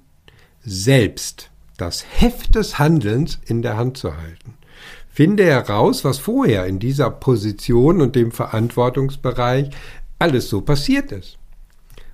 selbst 0.63 1.49
das 1.77 2.05
Heft 2.07 2.55
des 2.55 2.79
Handelns 2.79 3.39
in 3.45 3.61
der 3.61 3.77
Hand 3.77 3.97
zu 3.97 4.15
halten. 4.15 4.53
Finde 5.09 5.45
heraus, 5.45 6.03
was 6.03 6.17
vorher 6.17 6.65
in 6.65 6.79
dieser 6.79 7.09
Position 7.09 8.01
und 8.01 8.15
dem 8.15 8.31
Verantwortungsbereich 8.31 9.69
alles 10.19 10.49
so 10.49 10.61
passiert 10.61 11.11
ist. 11.11 11.37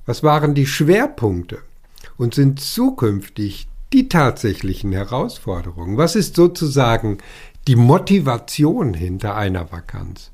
Was 0.06 0.24
waren 0.24 0.56
die 0.56 0.68
Schwerpunkte 0.68 1.60
und 2.18 2.34
sind 2.34 2.60
zukünftig 2.60 3.68
die 3.94 4.08
tatsächlichen 4.08 4.92
Herausforderungen? 4.92 5.98
Was 5.98 6.16
ist 6.16 6.36
sozusagen 6.36 7.18
die 7.68 7.76
Motivation 7.76 8.94
hinter 8.94 9.36
einer 9.36 9.72
Vakanz? 9.72 10.32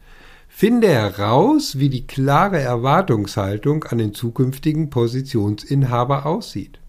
Finde 0.60 0.88
heraus, 0.88 1.78
wie 1.78 1.88
die 1.88 2.08
klare 2.08 2.60
Erwartungshaltung 2.60 3.84
an 3.84 4.00
den 4.00 4.16
zukünftigen 4.16 4.90
Positionsinhaber 4.90 6.26
aussieht. 6.26 6.80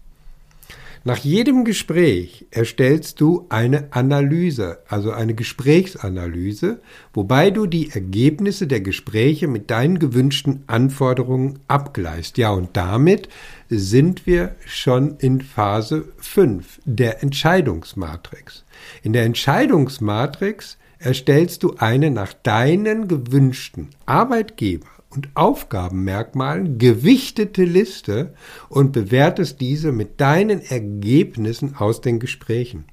Nach 1.03 1.19
jedem 1.19 1.65
Gespräch 1.65 2.47
erstellst 2.49 3.21
du 3.21 3.45
eine 3.49 3.89
Analyse, 3.91 4.79
also 4.87 5.11
eine 5.11 5.35
Gesprächsanalyse, 5.35 6.81
wobei 7.13 7.51
du 7.51 7.67
die 7.67 7.91
Ergebnisse 7.91 8.65
der 8.65 8.81
Gespräche 8.81 9.47
mit 9.47 9.69
deinen 9.69 9.99
gewünschten 9.99 10.63
Anforderungen 10.65 11.59
abgleichst. 11.67 12.39
Ja, 12.39 12.49
und 12.49 12.75
damit 12.75 13.29
sind 13.69 14.25
wir 14.25 14.55
schon 14.65 15.17
in 15.19 15.41
Phase 15.41 16.05
5 16.17 16.81
der 16.85 17.21
Entscheidungsmatrix. 17.21 18.63
In 19.03 19.13
der 19.13 19.25
Entscheidungsmatrix 19.25 20.79
erstellst 20.99 21.63
du 21.63 21.75
eine 21.77 22.11
nach 22.11 22.33
deinen 22.33 23.07
gewünschten 23.07 23.89
Arbeitgeber 24.05 24.87
und 25.09 25.29
Aufgabenmerkmalen 25.33 26.77
gewichtete 26.77 27.63
Liste 27.63 28.33
und 28.67 28.91
bewertest 28.91 29.59
diese 29.59 29.91
mit 29.91 30.21
deinen 30.21 30.61
Ergebnissen 30.61 31.75
aus 31.75 32.01
den 32.01 32.19
Gesprächen. 32.19 32.85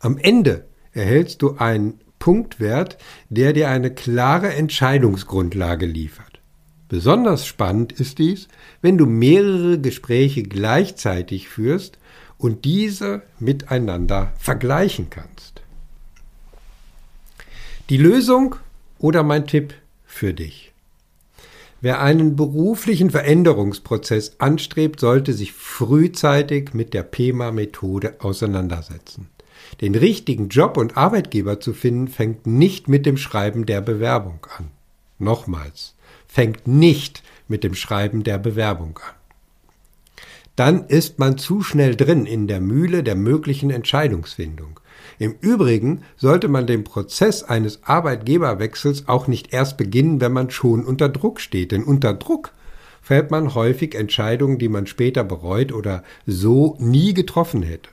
Am 0.00 0.18
Ende 0.18 0.64
erhältst 0.92 1.42
du 1.42 1.56
einen 1.56 2.00
Punktwert, 2.18 2.98
der 3.28 3.52
dir 3.52 3.68
eine 3.68 3.94
klare 3.94 4.52
Entscheidungsgrundlage 4.54 5.86
liefert. 5.86 6.40
Besonders 6.88 7.46
spannend 7.46 7.92
ist 7.92 8.18
dies, 8.18 8.48
wenn 8.80 8.98
du 8.98 9.06
mehrere 9.06 9.78
Gespräche 9.78 10.42
gleichzeitig 10.42 11.48
führst 11.48 11.98
und 12.38 12.64
diese 12.64 13.22
miteinander 13.38 14.32
vergleichen 14.38 15.08
kannst. 15.10 15.57
Die 17.90 17.96
Lösung 17.96 18.56
oder 18.98 19.22
mein 19.22 19.46
Tipp 19.46 19.72
für 20.04 20.34
dich. 20.34 20.72
Wer 21.80 22.02
einen 22.02 22.36
beruflichen 22.36 23.08
Veränderungsprozess 23.10 24.32
anstrebt, 24.38 25.00
sollte 25.00 25.32
sich 25.32 25.54
frühzeitig 25.54 26.74
mit 26.74 26.92
der 26.92 27.02
PEMA-Methode 27.02 28.16
auseinandersetzen. 28.18 29.30
Den 29.80 29.94
richtigen 29.94 30.50
Job 30.50 30.76
und 30.76 30.98
Arbeitgeber 30.98 31.60
zu 31.60 31.72
finden, 31.72 32.08
fängt 32.08 32.46
nicht 32.46 32.88
mit 32.88 33.06
dem 33.06 33.16
Schreiben 33.16 33.64
der 33.64 33.80
Bewerbung 33.80 34.46
an. 34.58 34.68
Nochmals, 35.18 35.94
fängt 36.26 36.66
nicht 36.66 37.22
mit 37.48 37.64
dem 37.64 37.74
Schreiben 37.74 38.22
der 38.22 38.36
Bewerbung 38.36 38.98
an. 38.98 39.14
Dann 40.56 40.86
ist 40.88 41.18
man 41.18 41.38
zu 41.38 41.62
schnell 41.62 41.96
drin 41.96 42.26
in 42.26 42.48
der 42.48 42.60
Mühle 42.60 43.02
der 43.02 43.14
möglichen 43.14 43.70
Entscheidungsfindung. 43.70 44.78
Im 45.18 45.34
Übrigen 45.40 46.02
sollte 46.16 46.48
man 46.48 46.66
den 46.66 46.84
Prozess 46.84 47.42
eines 47.42 47.82
Arbeitgeberwechsels 47.84 49.08
auch 49.08 49.26
nicht 49.26 49.52
erst 49.52 49.76
beginnen, 49.76 50.20
wenn 50.20 50.32
man 50.32 50.50
schon 50.50 50.84
unter 50.84 51.08
Druck 51.08 51.40
steht, 51.40 51.72
denn 51.72 51.84
unter 51.84 52.14
Druck 52.14 52.52
fällt 53.02 53.30
man 53.30 53.54
häufig 53.54 53.94
Entscheidungen, 53.94 54.58
die 54.58 54.68
man 54.68 54.86
später 54.86 55.24
bereut 55.24 55.72
oder 55.72 56.02
so 56.26 56.76
nie 56.78 57.14
getroffen 57.14 57.62
hätte. 57.62 57.90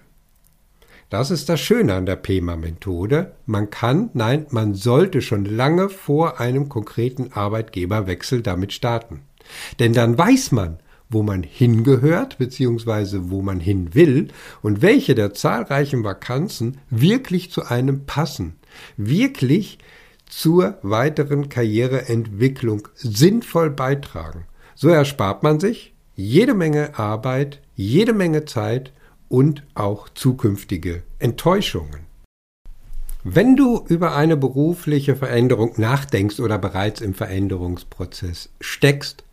Das 1.10 1.32
ist 1.32 1.50
das 1.50 1.62
Schöne 1.62 1.94
an 1.94 2.06
der 2.06 2.16
PEMA-Methode. 2.16 3.34
Man 3.46 3.70
kann, 3.70 4.10
nein, 4.14 4.48
man 4.50 4.74
sollte 4.74 5.22
schon 5.22 5.46
lange 5.46 5.88
vor 5.90 6.40
einem 6.40 6.68
konkreten 6.68 7.32
Arbeitgeberwechsel 7.32 8.42
damit 8.42 8.74
starten. 8.74 9.22
Denn 9.80 9.94
dann 9.94 10.18
weiß 10.18 10.52
man, 10.52 10.80
wo 11.10 11.24
man 11.24 11.44
hingehört 11.44 12.38
bzw. 12.38 13.20
wo 13.30 13.42
man 13.42 13.60
hin 13.60 13.94
will 13.94 14.30
und 14.62 14.82
welche 14.82 15.16
der 15.16 15.34
zahlreichen 15.34 16.04
Vakanzen 16.04 16.78
wirklich 16.90 17.52
zu 17.52 17.66
einem 17.66 18.06
passen, 18.06 18.56
wirklich 18.98 19.80
zur 20.26 20.78
weiteren 20.82 21.50
Karriereentwicklung 21.50 22.88
sinnvoll 22.96 23.70
beitragen. 23.70 24.46
So 24.76 24.90
erspart 24.90 25.44
man 25.44 25.60
sich 25.60 25.94
jede 26.16 26.54
Menge 26.54 26.98
Arbeit, 26.98 27.62
jede 27.76 28.14
Menge 28.14 28.46
Zeit 28.46 28.92
und 29.28 29.64
auch 29.76 30.10
zukünftige 30.10 31.04
Enttäuschungen. 31.20 32.06
Wenn 33.28 33.56
du 33.56 33.84
über 33.88 34.16
eine 34.16 34.38
berufliche 34.38 35.16
Veränderung 35.16 35.74
nachdenkst 35.78 36.40
oder 36.40 36.60
bereits 36.60 37.02
im 37.02 37.16
Veränderungsprozess 37.16 38.50
steckst, 38.62 39.25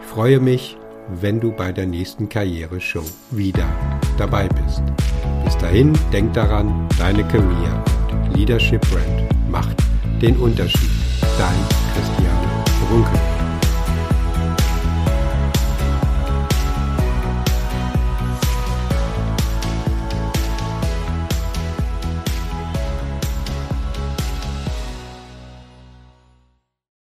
Ich 0.03 0.09
freue 0.09 0.39
mich, 0.39 0.77
wenn 1.09 1.41
du 1.41 1.51
bei 1.51 1.73
der 1.73 1.87
nächsten 1.87 2.29
Karriere-Show 2.29 3.05
wieder 3.31 3.67
dabei 4.19 4.49
bist. 4.49 4.83
Bis 5.47 5.57
dahin, 5.57 5.95
denk 6.13 6.35
daran, 6.35 6.87
deine 6.99 7.25
Career 7.25 7.83
und 8.11 8.37
Leadership 8.37 8.83
Brand 8.91 9.51
macht 9.51 9.77
den 10.21 10.37
Unterschied. 10.37 10.96
Dein 11.39 11.53
Christian 11.93 12.33
Runkel. 12.91 13.36